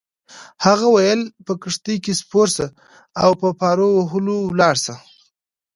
[0.65, 2.67] هغه وویل: په کښتۍ کي سپور شه
[3.23, 4.95] او په پارو وهلو ولاړ شه.